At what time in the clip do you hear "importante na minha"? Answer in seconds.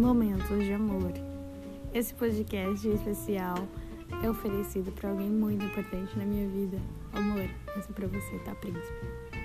5.62-6.48